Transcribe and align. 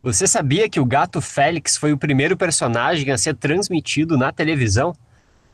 Você 0.00 0.28
sabia 0.28 0.68
que 0.68 0.78
o 0.78 0.84
gato 0.84 1.20
Félix 1.20 1.76
foi 1.76 1.92
o 1.92 1.98
primeiro 1.98 2.36
personagem 2.36 3.10
a 3.10 3.18
ser 3.18 3.34
transmitido 3.34 4.16
na 4.16 4.30
televisão? 4.30 4.94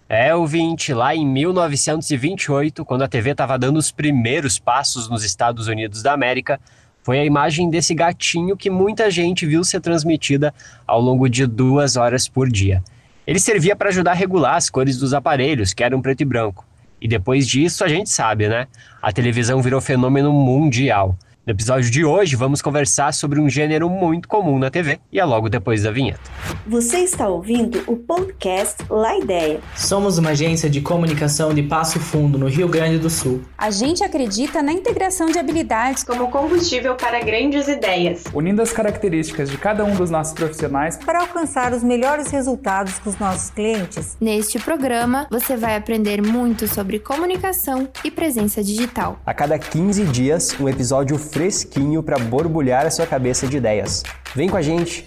É, 0.06 0.34
ouvinte, 0.34 0.92
lá 0.92 1.14
em 1.16 1.26
1928, 1.26 2.84
quando 2.84 3.02
a 3.02 3.08
TV 3.08 3.30
estava 3.30 3.58
dando 3.58 3.78
os 3.78 3.90
primeiros 3.90 4.58
passos 4.58 5.08
nos 5.08 5.24
Estados 5.24 5.66
Unidos 5.66 6.02
da 6.02 6.12
América, 6.12 6.60
foi 7.02 7.20
a 7.20 7.24
imagem 7.24 7.70
desse 7.70 7.94
gatinho 7.94 8.54
que 8.54 8.68
muita 8.68 9.10
gente 9.10 9.46
viu 9.46 9.64
ser 9.64 9.80
transmitida 9.80 10.52
ao 10.86 11.00
longo 11.00 11.26
de 11.26 11.46
duas 11.46 11.96
horas 11.96 12.28
por 12.28 12.50
dia. 12.50 12.84
Ele 13.26 13.40
servia 13.40 13.74
para 13.74 13.88
ajudar 13.88 14.10
a 14.10 14.14
regular 14.14 14.56
as 14.56 14.68
cores 14.68 14.98
dos 14.98 15.14
aparelhos, 15.14 15.72
que 15.72 15.82
eram 15.82 16.02
preto 16.02 16.20
e 16.20 16.26
branco. 16.26 16.66
E 17.00 17.08
depois 17.08 17.48
disso, 17.48 17.82
a 17.82 17.88
gente 17.88 18.10
sabe, 18.10 18.46
né? 18.46 18.66
A 19.00 19.10
televisão 19.10 19.62
virou 19.62 19.80
fenômeno 19.80 20.30
mundial. 20.34 21.16
No 21.46 21.52
episódio 21.52 21.90
de 21.90 22.02
hoje, 22.06 22.36
vamos 22.36 22.62
conversar 22.62 23.12
sobre 23.12 23.38
um 23.38 23.50
gênero 23.50 23.90
muito 23.90 24.26
comum 24.26 24.58
na 24.58 24.70
TV 24.70 24.98
e 25.12 25.20
é 25.20 25.24
logo 25.26 25.50
depois 25.50 25.82
da 25.82 25.90
vinheta. 25.90 26.22
Você 26.66 27.00
está 27.00 27.28
ouvindo 27.28 27.84
o 27.86 27.96
podcast 27.96 28.82
La 28.88 29.18
Ideia. 29.18 29.60
Somos 29.76 30.16
uma 30.16 30.30
agência 30.30 30.70
de 30.70 30.80
comunicação 30.80 31.52
de 31.52 31.62
Passo 31.62 32.00
Fundo, 32.00 32.38
no 32.38 32.48
Rio 32.48 32.66
Grande 32.66 32.96
do 32.96 33.10
Sul. 33.10 33.42
A 33.58 33.70
gente 33.70 34.02
acredita 34.02 34.62
na 34.62 34.72
integração 34.72 35.26
de 35.26 35.38
habilidades 35.38 36.02
como 36.02 36.30
combustível 36.30 36.94
para 36.94 37.20
grandes 37.20 37.68
ideias, 37.68 38.24
unindo 38.32 38.62
as 38.62 38.72
características 38.72 39.50
de 39.50 39.58
cada 39.58 39.84
um 39.84 39.94
dos 39.94 40.08
nossos 40.08 40.32
profissionais 40.32 40.96
para 40.96 41.20
alcançar 41.20 41.74
os 41.74 41.82
melhores 41.82 42.30
resultados 42.30 42.98
com 43.00 43.10
os 43.10 43.18
nossos 43.18 43.50
clientes. 43.50 44.16
Neste 44.18 44.58
programa, 44.58 45.26
você 45.30 45.58
vai 45.58 45.76
aprender 45.76 46.22
muito 46.22 46.66
sobre 46.66 46.98
comunicação 46.98 47.86
e 48.02 48.10
presença 48.10 48.64
digital. 48.64 49.20
A 49.26 49.34
cada 49.34 49.58
15 49.58 50.04
dias, 50.04 50.58
um 50.58 50.70
episódio 50.70 51.18
fresquinho 51.34 52.00
para 52.00 52.16
borbulhar 52.16 52.86
a 52.86 52.90
sua 52.92 53.08
cabeça 53.08 53.48
de 53.48 53.56
ideias. 53.56 54.04
Vem 54.36 54.48
com 54.48 54.56
a 54.56 54.62
gente! 54.62 55.04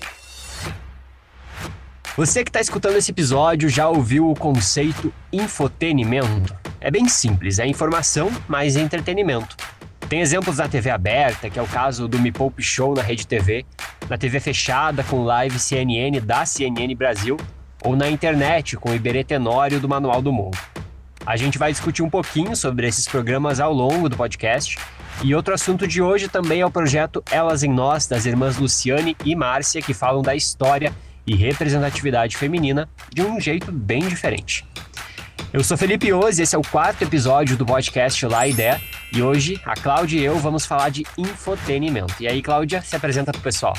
Você 2.17 2.43
que 2.43 2.49
está 2.49 2.59
escutando 2.59 2.97
esse 2.97 3.11
episódio 3.11 3.69
já 3.69 3.87
ouviu 3.87 4.29
o 4.29 4.35
conceito 4.35 5.13
infotenimento? 5.31 6.53
É 6.81 6.91
bem 6.91 7.07
simples, 7.07 7.59
é 7.59 7.65
informação 7.65 8.29
mais 8.45 8.75
entretenimento. 8.75 9.55
Tem 10.09 10.19
exemplos 10.19 10.57
na 10.57 10.67
TV 10.67 10.89
aberta, 10.89 11.49
que 11.49 11.57
é 11.57 11.61
o 11.61 11.67
caso 11.67 12.09
do 12.09 12.19
Me 12.19 12.31
Poupe 12.31 12.61
Show 12.61 12.93
na 12.93 13.01
Rede 13.01 13.25
TV, 13.25 13.65
na 14.09 14.17
TV 14.17 14.41
fechada 14.41 15.05
com 15.05 15.23
live 15.23 15.57
CNN 15.57 16.19
da 16.19 16.45
CNN 16.45 16.93
Brasil, 16.93 17.37
ou 17.81 17.95
na 17.95 18.09
internet 18.09 18.75
com 18.75 18.89
o 18.89 18.95
Iberê 18.95 19.23
Tenório 19.23 19.79
do 19.79 19.87
Manual 19.87 20.21
do 20.21 20.33
Mundo. 20.33 20.57
A 21.25 21.37
gente 21.37 21.57
vai 21.57 21.71
discutir 21.71 22.03
um 22.03 22.09
pouquinho 22.09 22.53
sobre 22.53 22.85
esses 22.85 23.07
programas 23.07 23.61
ao 23.61 23.71
longo 23.71 24.09
do 24.09 24.17
podcast 24.17 24.77
e 25.23 25.33
outro 25.33 25.53
assunto 25.53 25.87
de 25.87 26.01
hoje 26.01 26.27
também 26.27 26.61
é 26.61 26.65
o 26.65 26.71
projeto 26.71 27.23
Elas 27.31 27.63
em 27.63 27.73
Nós, 27.73 28.07
das 28.07 28.25
irmãs 28.25 28.57
Luciane 28.57 29.17
e 29.25 29.35
Márcia, 29.35 29.81
que 29.81 29.93
falam 29.93 30.21
da 30.21 30.35
história 30.35 30.93
e 31.25 31.35
representatividade 31.35 32.37
feminina 32.37 32.87
de 33.13 33.21
um 33.21 33.39
jeito 33.39 33.71
bem 33.71 34.07
diferente. 34.07 34.65
Eu 35.51 35.63
sou 35.63 35.77
Felipe 35.77 36.11
Oz 36.13 36.39
esse 36.39 36.55
é 36.55 36.59
o 36.59 36.61
quarto 36.61 37.01
episódio 37.01 37.57
do 37.57 37.65
podcast 37.65 38.25
Lá 38.25 38.47
Ideia. 38.47 38.79
E 39.13 39.21
hoje 39.21 39.59
a 39.65 39.73
Cláudia 39.73 40.19
e 40.19 40.23
eu 40.23 40.37
vamos 40.37 40.65
falar 40.65 40.89
de 40.89 41.05
infotenimento. 41.17 42.15
E 42.19 42.27
aí, 42.27 42.41
Cláudia, 42.41 42.81
se 42.81 42.95
apresenta 42.95 43.31
para 43.31 43.39
o 43.39 43.43
pessoal. 43.43 43.73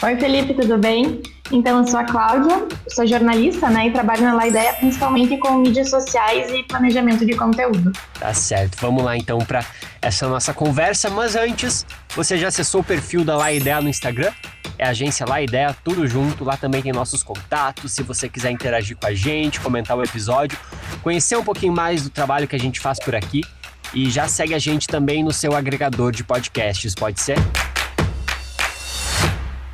Oi, 0.00 0.16
Felipe, 0.16 0.54
tudo 0.54 0.78
bem? 0.78 1.20
Então, 1.50 1.80
eu 1.80 1.86
sou 1.88 1.98
a 1.98 2.04
Cláudia, 2.04 2.68
sou 2.88 3.04
jornalista, 3.04 3.68
né, 3.68 3.88
e 3.88 3.90
trabalho 3.90 4.22
na 4.22 4.32
La 4.32 4.46
Ideia 4.46 4.72
principalmente 4.74 5.36
com 5.38 5.54
mídias 5.54 5.90
sociais 5.90 6.48
e 6.52 6.62
planejamento 6.62 7.26
de 7.26 7.34
conteúdo. 7.34 7.90
Tá 8.14 8.32
certo, 8.32 8.76
vamos 8.80 9.02
lá 9.02 9.16
então 9.16 9.38
para 9.38 9.64
essa 10.00 10.28
nossa 10.28 10.54
conversa, 10.54 11.10
mas 11.10 11.34
antes, 11.34 11.84
você 12.14 12.38
já 12.38 12.46
acessou 12.46 12.80
o 12.80 12.84
perfil 12.84 13.24
da 13.24 13.36
La 13.36 13.52
Ideia 13.52 13.80
no 13.80 13.88
Instagram? 13.88 14.30
É 14.78 14.86
a 14.86 14.90
agência 14.90 15.26
La 15.26 15.42
Ideia, 15.42 15.74
tudo 15.82 16.06
junto, 16.06 16.44
lá 16.44 16.56
também 16.56 16.80
tem 16.80 16.92
nossos 16.92 17.24
contatos, 17.24 17.90
se 17.90 18.04
você 18.04 18.28
quiser 18.28 18.52
interagir 18.52 18.96
com 18.96 19.08
a 19.08 19.14
gente, 19.14 19.58
comentar 19.58 19.96
o 19.96 20.04
episódio, 20.04 20.56
conhecer 21.02 21.36
um 21.36 21.42
pouquinho 21.42 21.72
mais 21.72 22.04
do 22.04 22.10
trabalho 22.10 22.46
que 22.46 22.54
a 22.54 22.60
gente 22.60 22.78
faz 22.78 23.00
por 23.00 23.16
aqui, 23.16 23.40
e 23.92 24.08
já 24.08 24.28
segue 24.28 24.54
a 24.54 24.60
gente 24.60 24.86
também 24.86 25.24
no 25.24 25.32
seu 25.32 25.56
agregador 25.56 26.12
de 26.12 26.22
podcasts, 26.22 26.94
pode 26.94 27.20
ser? 27.20 27.36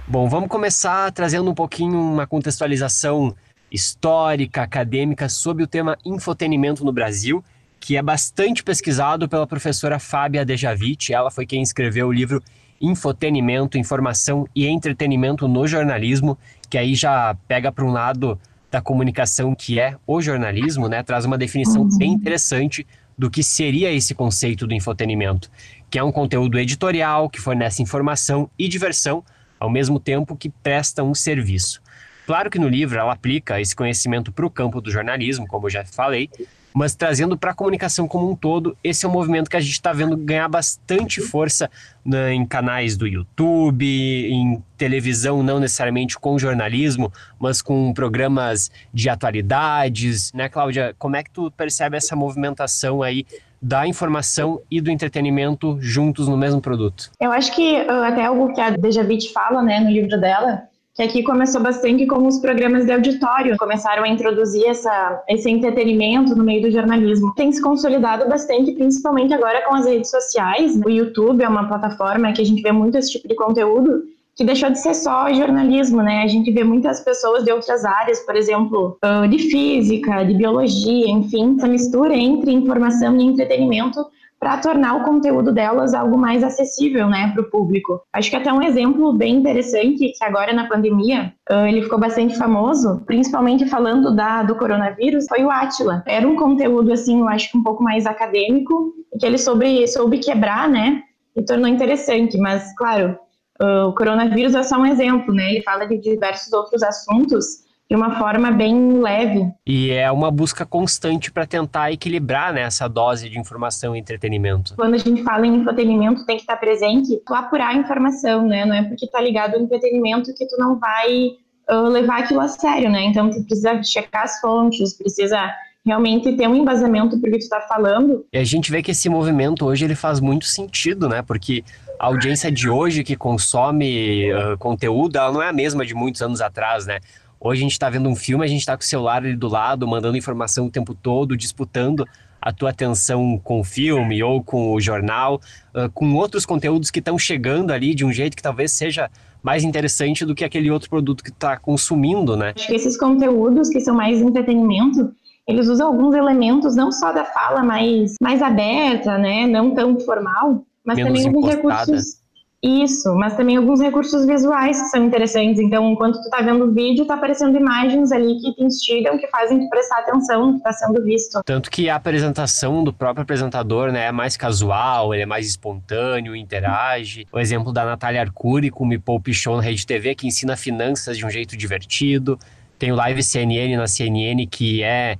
Bom, 0.07 0.29
vamos 0.29 0.51
começar 0.51 1.11
trazendo 1.13 1.51
um 1.51 1.55
pouquinho 1.55 1.99
uma 1.99 2.27
contextualização 2.27 3.35
histórica, 3.73 4.63
acadêmica 4.63 5.31
sobre 5.31 5.65
o 5.65 5.67
tema 5.67 5.97
infotenimento 6.05 6.85
no 6.85 6.93
Brasil, 6.93 7.43
que 7.81 7.97
é 7.97 8.03
bastante 8.03 8.63
pesquisado 8.63 9.27
pela 9.27 9.47
professora 9.47 9.99
Fábia 9.99 10.45
Dejavit. 10.45 11.11
Ela 11.11 11.31
foi 11.31 11.47
quem 11.47 11.63
escreveu 11.63 12.09
o 12.09 12.13
livro 12.13 12.43
Infotenimento, 12.83 13.79
Informação 13.79 14.47
e 14.55 14.67
Entretenimento 14.67 15.49
no 15.49 15.67
Jornalismo, 15.67 16.37
que 16.69 16.77
aí 16.77 16.95
já 16.95 17.35
pega 17.49 17.73
para 17.73 17.85
um 17.85 17.91
lado 17.91 18.39
da 18.71 18.83
comunicação 18.83 19.55
que 19.55 19.81
é 19.81 19.97
o 20.07 20.21
jornalismo, 20.21 20.87
né? 20.87 21.03
Traz 21.03 21.25
uma 21.25 21.39
definição 21.39 21.89
bem 21.97 22.13
interessante 22.13 22.87
do 23.17 23.31
que 23.31 23.43
seria 23.43 23.91
esse 23.91 24.15
conceito 24.15 24.67
do 24.67 24.75
infotenimento, 24.75 25.51
que 25.89 25.99
é 25.99 26.05
um 26.05 26.13
conteúdo 26.13 26.59
editorial 26.59 27.31
que 27.31 27.41
fornece 27.41 27.83
informação 27.83 28.51
e 28.59 28.69
diversão 28.69 29.25
ao 29.59 29.71
mesmo 29.71 29.99
tempo 29.99 30.37
que 30.37 30.49
presta 30.49 31.03
um 31.03 31.15
serviço. 31.15 31.83
Claro 32.27 32.51
que 32.51 32.59
no 32.59 32.69
livro 32.69 32.99
ela 32.99 33.13
aplica 33.13 33.61
esse 33.61 33.77
conhecimento 33.77 34.33
para 34.33 34.47
o 34.47 34.51
campo 34.51 34.81
do 34.81 34.91
jornalismo, 34.91 35.47
como 35.47 35.67
eu 35.67 35.71
já 35.71 35.85
falei, 35.85 36.31
mas 36.75 36.97
trazendo 36.97 37.39
para 37.39 37.53
a 37.53 37.55
comunicação 37.55 38.09
como 38.09 38.29
um 38.29 38.35
todo, 38.35 38.77
esse 38.83 39.07
é 39.07 39.09
um 39.09 39.13
movimento 39.13 39.49
que 39.49 39.57
a 39.57 39.61
gente 39.61 39.75
está 39.75 39.93
vendo 39.93 40.17
ganhar 40.17 40.49
bastante 40.49 41.21
força 41.21 41.71
né, 42.05 42.35
em 42.35 42.45
canais 42.45 42.97
do 42.97 43.07
YouTube, 43.07 43.87
em 43.87 44.61
televisão, 44.77 45.41
não 45.41 45.61
necessariamente 45.61 46.19
com 46.19 46.37
jornalismo, 46.37 47.13
mas 47.39 47.63
com 47.63 47.95
programas 47.95 48.73
de 48.93 49.09
atualidades, 49.09 50.33
né, 50.33 50.49
Cláudia? 50.49 50.97
Como 50.99 51.15
é 51.15 51.23
que 51.23 51.31
tu 51.31 51.49
percebe 51.53 51.97
essa 51.97 52.17
movimentação 52.17 53.05
aí 53.05 53.25
da 53.65 53.87
informação 53.89 54.61
e 54.71 54.79
do 54.79 54.91
entretenimento 54.91 55.79
juntos 55.81 56.29
no 56.29 56.37
mesmo 56.37 56.61
produto? 56.61 57.11
Eu 57.19 57.33
acho 57.33 57.51
que 57.55 57.81
uh, 57.81 58.03
até 58.05 58.27
algo 58.27 58.53
que 58.53 58.61
a 58.61 58.69
Dejavit 58.69 59.33
fala, 59.33 59.63
né, 59.63 59.81
no 59.81 59.91
livro 59.91 60.21
dela, 60.21 60.65
que 60.95 61.03
aqui 61.03 61.23
começou 61.23 61.63
bastante 61.63 62.07
com 62.07 62.27
os 62.27 62.39
programas 62.39 62.85
de 62.85 62.93
auditório, 62.93 63.57
começaram 63.57 64.05
a 64.05 64.09
introduzir 64.09 64.67
essa, 64.67 65.25
esse 65.29 65.51
entretenimento 65.51 66.37
no 66.37 66.45
meio 66.45 66.61
do 66.61 66.71
jornalismo. 66.71 67.35
Tem 67.35 67.51
se 67.51 67.63
consolidado 67.63 68.29
bastante, 68.29 68.71
principalmente 68.73 69.33
agora 69.33 69.65
com 69.67 69.75
as 69.75 69.87
redes 69.87 70.11
sociais. 70.11 70.79
O 70.85 70.91
YouTube 70.91 71.43
é 71.43 71.49
uma 71.49 71.67
plataforma 71.67 72.33
que 72.35 72.43
a 72.43 72.45
gente 72.45 72.63
vê 72.63 72.71
muito 72.71 72.99
esse 72.99 73.13
tipo 73.13 73.27
de 73.27 73.35
conteúdo, 73.35 74.05
que 74.37 74.45
deixou 74.45 74.71
de 74.71 74.81
ser 74.81 74.95
só 74.95 75.33
jornalismo, 75.33 76.03
né? 76.03 76.23
A 76.23 76.27
gente 76.27 76.51
vê 76.51 76.65
muitas 76.65 77.01
pessoas 77.01 77.45
de 77.45 77.53
outras 77.53 77.85
áreas, 77.85 78.21
por 78.21 78.35
exemplo, 78.37 78.99
de 79.31 79.39
física, 79.39 80.25
de 80.25 80.35
biologia, 80.35 81.09
enfim, 81.09 81.55
essa 81.57 81.69
mistura 81.69 82.15
entre 82.15 82.53
informação 82.53 83.17
e 83.17 83.25
entretenimento 83.25 84.05
para 84.41 84.59
tornar 84.59 84.97
o 84.97 85.05
conteúdo 85.05 85.53
delas 85.53 85.95
algo 85.95 86.19
mais 86.19 86.45
acessível, 86.45 87.09
né, 87.09 87.31
para 87.33 87.41
o 87.41 87.49
público. 87.49 88.03
Acho 88.13 88.29
que 88.29 88.37
até 88.37 88.53
um 88.53 88.61
exemplo 88.61 89.11
bem 89.15 89.37
interessante 89.37 90.13
que 90.13 90.25
agora 90.25 90.53
na 90.53 90.69
pandemia 90.69 91.33
ele 91.67 91.81
ficou 91.81 91.99
bastante 91.99 92.37
famoso, 92.37 93.03
principalmente 93.07 93.65
falando 93.67 94.15
da 94.15 94.43
do 94.43 94.55
coronavírus, 94.57 95.25
foi 95.29 95.45
o 95.45 95.51
Atila. 95.51 96.03
Era 96.07 96.29
um 96.29 96.37
conteúdo 96.37 96.93
assim, 96.93 97.21
eu 97.21 97.29
acho 97.29 97.51
que 97.51 97.57
um 97.57 97.63
pouco 97.63 97.83
mais 97.83 98.05
acadêmico, 98.05 98.93
que 99.19 99.25
ele 99.25 99.39
soube 99.39 100.19
quebrar, 100.19 100.69
né, 100.69 101.01
e 101.35 101.43
tornou 101.43 101.69
interessante. 101.69 102.37
Mas 102.37 102.77
claro, 102.77 103.17
Uh, 103.61 103.89
o 103.89 103.93
coronavírus 103.93 104.55
é 104.55 104.63
só 104.63 104.77
um 104.77 104.87
exemplo, 104.87 105.33
né? 105.33 105.51
Ele 105.51 105.63
fala 105.63 105.87
de 105.87 105.99
diversos 105.99 106.53
outros 106.53 106.83
assuntos 106.83 107.65
de 107.89 107.95
uma 107.95 108.19
forma 108.19 108.51
bem 108.51 109.01
leve. 109.01 109.53
E 109.67 109.91
é 109.91 110.11
uma 110.11 110.31
busca 110.31 110.65
constante 110.65 111.31
para 111.31 111.47
tentar 111.47 111.93
equilibrar 111.93 112.53
né, 112.53 112.63
essa 112.63 112.89
dose 112.89 113.29
de 113.29 113.39
informação 113.39 113.95
e 113.95 113.99
entretenimento. 114.01 114.75
Quando 114.75 114.95
a 114.95 114.99
gente 114.99 115.23
fala 115.23 115.47
em 115.47 115.57
entretenimento, 115.57 116.25
tem 116.25 116.37
que 116.37 116.43
estar 116.43 116.57
presente 116.57 117.21
tu 117.27 117.35
apurar 117.35 117.69
a 117.69 117.75
informação, 117.75 118.47
né? 118.47 118.65
Não 118.65 118.75
é 118.75 118.83
porque 118.83 119.07
tá 119.07 119.21
ligado 119.21 119.55
ao 119.55 119.61
entretenimento 119.61 120.35
que 120.35 120.47
tu 120.47 120.57
não 120.59 120.79
vai 120.79 121.33
uh, 121.71 121.89
levar 121.89 122.21
aquilo 122.21 122.41
a 122.41 122.49
sério, 122.49 122.91
né? 122.91 123.05
Então 123.05 123.31
tu 123.31 123.45
precisa 123.45 123.83
checar 123.83 124.25
as 124.25 124.41
fontes, 124.41 124.97
precisa 124.97 125.39
realmente 125.85 126.35
ter 126.35 126.49
um 126.49 126.57
embasamento 126.57 127.21
porque 127.21 127.39
tu 127.39 127.43
está 127.43 127.61
falando. 127.61 128.25
E 128.33 128.39
a 128.39 128.45
gente 128.45 128.71
vê 128.71 128.83
que 128.83 128.93
esse 128.93 129.09
movimento 129.09 129.67
hoje 129.67 129.85
ele 129.85 129.95
faz 129.95 130.19
muito 130.19 130.47
sentido, 130.47 131.09
né? 131.09 131.21
Porque 131.23 131.63
a 131.99 132.07
audiência 132.07 132.51
de 132.51 132.69
hoje 132.69 133.05
que 133.05 133.17
consome 133.17 134.33
uh, 134.33 134.59
conteúdo, 134.59 135.17
ela 135.17 135.33
não 135.33 135.43
é 135.43 135.49
a 135.49 135.53
mesma 135.53 135.85
de 135.85 135.95
muitos 135.95 136.23
anos 136.23 136.41
atrás, 136.41 136.87
né? 136.87 136.99
Hoje 137.41 137.61
a 137.61 137.63
gente 137.63 137.73
está 137.73 137.91
vendo 137.91 138.09
um 138.09 138.17
filme, 138.17 138.45
a 138.45 138.49
gente 138.49 138.61
está 138.61 138.77
com 138.77 138.83
o 138.83 138.87
celular 138.87 139.19
ali 139.19 139.37
do 139.37 139.49
lado, 139.49 139.87
mandando 139.87 140.17
informação 140.17 140.67
o 140.67 140.71
tempo 140.71 140.95
todo, 140.95 141.37
disputando 141.37 142.07
a 142.41 142.53
tua 142.53 142.71
atenção 142.71 143.41
com 143.43 143.61
o 143.61 143.65
filme 143.65 144.23
ou 144.23 144.43
com 144.43 144.73
o 144.73 144.81
jornal, 144.81 145.41
uh, 145.75 145.91
com 145.93 146.15
outros 146.15 146.45
conteúdos 146.45 146.91
que 146.91 146.99
estão 146.99 147.19
chegando 147.19 147.71
ali 147.71 147.95
de 147.95 148.05
um 148.05 148.13
jeito 148.13 148.37
que 148.37 148.43
talvez 148.43 148.73
seja 148.73 149.11
mais 149.43 149.63
interessante 149.63 150.25
do 150.25 150.35
que 150.35 150.45
aquele 150.45 150.71
outro 150.71 150.89
produto 150.89 151.23
que 151.23 151.31
está 151.31 151.57
consumindo, 151.57 152.37
né? 152.37 152.55
Acho 152.57 152.67
que 152.67 152.75
esses 152.75 152.99
conteúdos 152.99 153.69
que 153.69 153.81
são 153.81 153.95
mais 153.95 154.21
entretenimento, 154.21 155.13
eles 155.47 155.69
usam 155.69 155.89
alguns 155.89 156.15
elementos 156.15 156.75
não 156.75 156.91
só 156.91 157.13
da 157.13 157.27
fala 157.27 157.63
mais, 157.63 158.15
mais 158.23 158.41
aberta, 158.41 159.19
né, 159.19 159.47
não 159.47 159.75
tão 159.75 160.01
formal, 160.01 160.65
mas 160.85 160.97
Menos 160.97 161.13
também 161.13 161.27
alguns 161.27 161.55
recursos 161.55 162.25
Isso, 162.63 163.15
mas 163.17 163.37
também 163.37 163.57
alguns 163.57 163.81
recursos 163.81 164.25
visuais 164.25 164.81
que 164.81 164.89
são 164.89 165.05
interessantes. 165.05 165.61
Então, 165.61 165.93
enquanto 165.93 166.23
tu 166.23 166.31
tá 166.31 166.41
vendo 166.41 166.65
o 166.65 166.73
vídeo, 166.73 167.05
tá 167.05 167.13
aparecendo 167.13 167.59
imagens 167.59 168.11
ali 168.11 168.41
que 168.41 168.55
te 168.55 168.65
instigam, 168.65 169.19
que 169.19 169.27
fazem 169.29 169.61
tu 169.61 169.69
prestar 169.69 169.99
atenção 169.99 170.47
no 170.47 170.53
que 170.53 170.59
está 170.59 170.73
sendo 170.73 171.03
visto. 171.05 171.43
Tanto 171.45 171.71
que 171.71 171.91
a 171.91 171.97
apresentação 171.97 172.83
do 172.83 172.91
próprio 172.91 173.23
apresentador 173.23 173.93
né, 173.93 174.07
é 174.07 174.13
mais 174.13 174.37
casual, 174.37 175.13
ele 175.13 175.25
é 175.25 175.27
mais 175.27 175.47
espontâneo, 175.47 176.35
interage. 176.35 177.27
O 177.31 177.39
exemplo 177.39 177.71
da 177.71 177.85
Natália 177.85 178.23
Arcuri 178.23 178.71
com 178.71 178.85
o 178.85 178.87
Me 178.87 178.99
Poupe 178.99 179.35
Show 179.35 179.57
na 179.57 179.63
Rede 179.63 179.87
TV, 179.87 180.15
que 180.15 180.27
ensina 180.27 180.57
finanças 180.57 181.19
de 181.19 181.27
um 181.27 181.31
jeito 181.31 181.59
divertido. 181.59 182.39
Tem 182.79 182.91
o 182.93 182.95
Live 182.95 183.23
CNN 183.23 183.77
na 183.77 183.87
CNN, 183.87 184.47
que 184.47 184.83
é 184.83 185.19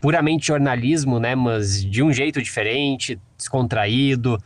puramente 0.00 0.48
jornalismo, 0.48 1.20
né, 1.20 1.36
mas 1.36 1.84
de 1.84 2.02
um 2.02 2.12
jeito 2.12 2.42
diferente, 2.42 3.20
descontraído. 3.36 4.36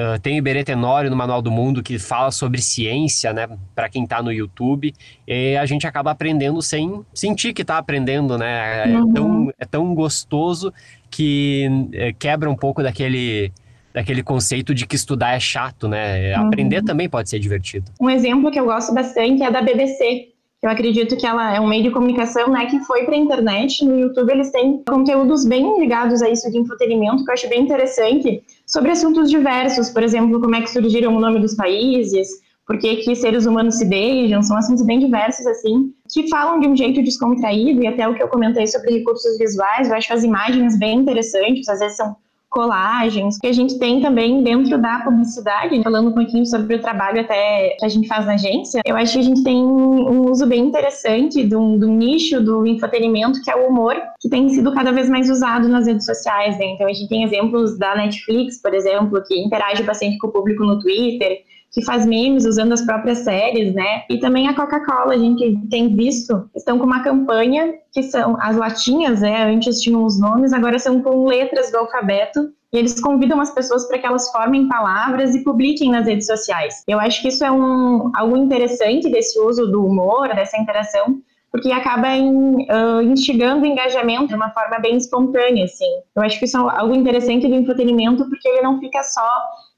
Uh, 0.00 0.18
tem 0.20 0.34
o 0.34 0.38
Iberê 0.38 0.64
Tenório 0.64 1.10
no 1.10 1.16
Manual 1.16 1.42
do 1.42 1.50
Mundo 1.50 1.82
que 1.82 1.98
fala 1.98 2.30
sobre 2.30 2.62
ciência, 2.62 3.34
né, 3.34 3.46
para 3.74 3.88
quem 3.88 4.04
está 4.04 4.22
no 4.22 4.32
YouTube, 4.32 4.94
e 5.28 5.56
a 5.56 5.66
gente 5.66 5.86
acaba 5.86 6.10
aprendendo 6.10 6.62
sem 6.62 7.04
sentir 7.12 7.52
que 7.52 7.60
está 7.60 7.76
aprendendo, 7.76 8.38
né? 8.38 8.90
É, 8.90 8.96
uhum. 8.96 9.12
tão, 9.12 9.52
é 9.58 9.64
tão 9.66 9.94
gostoso 9.94 10.72
que 11.10 11.68
é, 11.92 12.12
quebra 12.12 12.48
um 12.48 12.56
pouco 12.56 12.82
daquele 12.82 13.52
daquele 13.92 14.22
conceito 14.22 14.72
de 14.72 14.86
que 14.86 14.94
estudar 14.94 15.34
é 15.34 15.40
chato, 15.40 15.88
né? 15.88 16.36
Uhum. 16.36 16.46
Aprender 16.46 16.82
também 16.82 17.08
pode 17.08 17.28
ser 17.28 17.40
divertido. 17.40 17.90
Um 18.00 18.08
exemplo 18.08 18.50
que 18.50 18.58
eu 18.58 18.64
gosto 18.64 18.94
bastante 18.94 19.42
é 19.42 19.50
da 19.50 19.60
BBC, 19.60 20.29
eu 20.62 20.68
acredito 20.68 21.16
que 21.16 21.26
ela 21.26 21.54
é 21.54 21.60
um 21.60 21.66
meio 21.66 21.82
de 21.82 21.90
comunicação, 21.90 22.50
né, 22.50 22.66
que 22.66 22.78
foi 22.80 23.04
para 23.04 23.14
a 23.14 23.18
internet. 23.18 23.84
No 23.84 23.98
YouTube 23.98 24.30
eles 24.30 24.50
têm 24.50 24.82
conteúdos 24.86 25.46
bem 25.46 25.80
ligados 25.80 26.20
a 26.20 26.28
isso 26.28 26.50
de 26.50 26.58
entretenimento, 26.58 27.24
que 27.24 27.30
eu 27.30 27.34
acho 27.34 27.48
bem 27.48 27.62
interessante, 27.62 28.42
sobre 28.66 28.90
assuntos 28.90 29.30
diversos, 29.30 29.88
por 29.88 30.02
exemplo, 30.02 30.40
como 30.40 30.54
é 30.54 30.60
que 30.60 30.70
surgiram 30.70 31.16
o 31.16 31.20
nome 31.20 31.40
dos 31.40 31.54
países, 31.54 32.28
por 32.66 32.78
que, 32.78 32.96
que 32.96 33.16
seres 33.16 33.46
humanos 33.46 33.76
se 33.76 33.86
beijam, 33.86 34.42
são 34.42 34.56
assuntos 34.56 34.84
bem 34.84 34.98
diversos, 34.98 35.46
assim, 35.46 35.92
que 36.12 36.28
falam 36.28 36.60
de 36.60 36.68
um 36.68 36.76
jeito 36.76 37.02
descontraído, 37.02 37.82
e 37.82 37.86
até 37.86 38.06
o 38.06 38.14
que 38.14 38.22
eu 38.22 38.28
comentei 38.28 38.66
sobre 38.66 38.98
recursos 38.98 39.38
visuais, 39.38 39.88
eu 39.88 39.96
acho 39.96 40.12
as 40.12 40.22
imagens 40.22 40.78
bem 40.78 40.98
interessantes, 40.98 41.68
às 41.68 41.80
vezes 41.80 41.96
são 41.96 42.14
colagens, 42.50 43.38
que 43.38 43.46
a 43.46 43.52
gente 43.52 43.78
tem 43.78 44.00
também 44.00 44.42
dentro 44.42 44.76
da 44.76 44.98
publicidade, 44.98 45.80
falando 45.82 46.10
um 46.10 46.14
pouquinho 46.14 46.44
sobre 46.44 46.74
o 46.74 46.80
trabalho 46.80 47.20
até 47.20 47.76
que 47.78 47.84
a 47.84 47.88
gente 47.88 48.08
faz 48.08 48.26
na 48.26 48.34
agência, 48.34 48.82
eu 48.84 48.96
acho 48.96 49.12
que 49.14 49.18
a 49.20 49.22
gente 49.22 49.44
tem 49.44 49.62
um 49.62 50.28
uso 50.28 50.46
bem 50.46 50.66
interessante 50.66 51.44
do, 51.44 51.78
do 51.78 51.86
nicho 51.86 52.40
do 52.40 52.66
entretenimento, 52.66 53.40
que 53.42 53.50
é 53.50 53.56
o 53.56 53.68
humor, 53.68 53.94
que 54.20 54.28
tem 54.28 54.48
sido 54.48 54.74
cada 54.74 54.90
vez 54.90 55.08
mais 55.08 55.30
usado 55.30 55.68
nas 55.68 55.86
redes 55.86 56.04
sociais, 56.04 56.58
né? 56.58 56.66
Então 56.74 56.88
a 56.88 56.92
gente 56.92 57.08
tem 57.08 57.22
exemplos 57.22 57.78
da 57.78 57.94
Netflix, 57.94 58.60
por 58.60 58.74
exemplo, 58.74 59.22
que 59.26 59.38
interage 59.38 59.84
bastante 59.84 60.18
com 60.18 60.26
o 60.26 60.32
público 60.32 60.64
no 60.64 60.80
Twitter, 60.80 61.42
que 61.72 61.84
faz 61.84 62.04
memes 62.04 62.44
usando 62.44 62.72
as 62.72 62.82
próprias 62.82 63.18
séries, 63.18 63.72
né? 63.74 64.02
E 64.10 64.18
também 64.18 64.48
a 64.48 64.54
Coca-Cola, 64.54 65.14
a 65.14 65.18
gente 65.18 65.56
tem 65.70 65.94
visto, 65.94 66.50
estão 66.54 66.78
com 66.78 66.84
uma 66.84 67.02
campanha 67.02 67.74
que 67.92 68.02
são 68.02 68.36
as 68.40 68.56
latinhas, 68.56 69.20
né? 69.20 69.44
Antes 69.44 69.80
tinham 69.80 70.04
os 70.04 70.18
nomes, 70.18 70.52
agora 70.52 70.78
são 70.78 71.00
com 71.00 71.26
letras 71.26 71.70
do 71.70 71.78
alfabeto. 71.78 72.52
E 72.72 72.78
eles 72.78 73.00
convidam 73.00 73.40
as 73.40 73.52
pessoas 73.52 73.86
para 73.88 73.98
que 73.98 74.06
elas 74.06 74.30
formem 74.30 74.68
palavras 74.68 75.34
e 75.34 75.42
publiquem 75.42 75.90
nas 75.90 76.06
redes 76.06 76.26
sociais. 76.26 76.84
Eu 76.86 77.00
acho 77.00 77.20
que 77.20 77.28
isso 77.28 77.44
é 77.44 77.50
um, 77.50 78.12
algo 78.14 78.36
interessante 78.36 79.10
desse 79.10 79.38
uso 79.40 79.66
do 79.66 79.84
humor, 79.84 80.28
dessa 80.28 80.56
interação, 80.56 81.20
porque 81.50 81.72
acaba 81.72 82.08
uh, 82.16 83.02
instigando 83.02 83.62
o 83.62 83.66
engajamento 83.66 84.28
de 84.28 84.34
uma 84.34 84.50
forma 84.50 84.78
bem 84.78 84.96
espontânea, 84.96 85.64
assim. 85.64 85.90
Eu 86.14 86.22
acho 86.22 86.38
que 86.38 86.44
isso 86.44 86.56
é 86.56 86.60
algo 86.60 86.94
interessante 86.94 87.48
do 87.48 87.54
entretenimento, 87.54 88.24
porque 88.28 88.48
ele 88.48 88.62
não 88.62 88.78
fica 88.78 89.02
só 89.02 89.28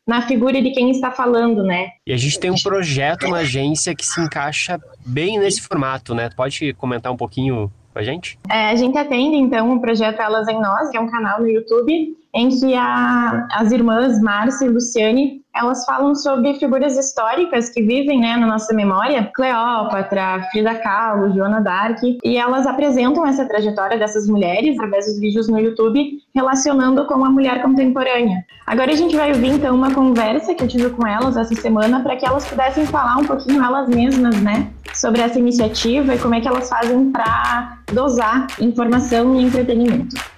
na 0.06 0.22
figura 0.22 0.60
de 0.60 0.70
quem 0.72 0.90
está 0.90 1.10
falando, 1.10 1.62
né? 1.62 1.90
E 2.06 2.12
a 2.12 2.16
gente 2.16 2.38
tem 2.38 2.50
um 2.50 2.60
projeto 2.62 3.28
na 3.28 3.38
agência 3.38 3.94
que 3.94 4.04
se 4.04 4.20
encaixa 4.20 4.80
bem 5.06 5.38
nesse 5.38 5.62
formato, 5.62 6.14
né? 6.14 6.28
Pode 6.36 6.72
comentar 6.74 7.12
um 7.12 7.16
pouquinho 7.16 7.70
com 7.92 7.98
a 7.98 8.02
gente? 8.02 8.38
É, 8.50 8.70
a 8.70 8.74
gente 8.74 8.96
atende, 8.98 9.36
então, 9.36 9.74
o 9.74 9.80
projeto 9.80 10.20
Elas 10.20 10.48
em 10.48 10.60
Nós, 10.60 10.90
que 10.90 10.96
é 10.96 11.00
um 11.00 11.10
canal 11.10 11.40
no 11.40 11.48
YouTube, 11.48 12.16
em 12.34 12.48
que 12.48 12.74
a, 12.74 13.46
as 13.52 13.70
irmãs 13.72 14.20
Márcia 14.20 14.66
e 14.66 14.68
Luciane, 14.68 15.42
elas 15.54 15.84
falam 15.84 16.14
sobre 16.14 16.54
figuras 16.54 16.96
históricas 16.96 17.68
que 17.68 17.82
vivem 17.82 18.20
né, 18.20 18.36
na 18.38 18.46
nossa 18.46 18.72
memória, 18.74 19.30
Cleópatra, 19.34 20.48
Frida 20.50 20.74
Kahlo, 20.76 21.34
Joana 21.34 21.60
d'Arc, 21.60 22.18
e 22.24 22.38
elas 22.38 22.66
apresentam 22.66 23.26
essa 23.26 23.44
trajetória 23.44 23.98
dessas 23.98 24.26
mulheres 24.26 24.76
através 24.76 25.06
dos 25.06 25.20
vídeos 25.20 25.48
no 25.48 25.60
YouTube, 25.60 26.22
relacionando 26.34 27.04
com 27.06 27.22
a 27.22 27.30
mulher 27.30 27.60
contemporânea. 27.60 28.42
Agora 28.66 28.92
a 28.92 28.96
gente 28.96 29.14
vai 29.14 29.30
ouvir, 29.32 29.50
então, 29.50 29.74
uma 29.74 29.92
conversa 29.92 30.54
que 30.54 30.64
eu 30.64 30.68
tive 30.68 30.88
com 30.88 31.06
elas 31.06 31.36
essa 31.36 31.54
semana, 31.54 32.00
para 32.00 32.16
que 32.16 32.26
elas 32.26 32.46
pudessem 32.46 32.86
falar 32.86 33.18
um 33.18 33.24
pouquinho 33.24 33.62
elas 33.62 33.88
mesmas, 33.90 34.40
né, 34.40 34.70
sobre 34.94 35.20
essa 35.20 35.38
iniciativa 35.38 36.14
e 36.14 36.18
como 36.18 36.34
é 36.34 36.40
que 36.40 36.48
elas 36.48 36.68
fazem 36.68 37.12
para 37.12 37.76
dosar 37.92 38.46
informação 38.58 39.36
e 39.36 39.42
entretenimento. 39.42 40.31